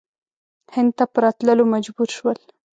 [0.75, 2.37] هند ته په راتللو مجبور شول.